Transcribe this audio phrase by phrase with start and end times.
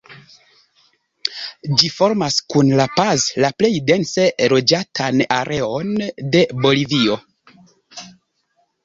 [1.81, 5.93] Ĝi formas kun La Paz la plej dense loĝatan areon
[6.37, 7.19] de Bolivio.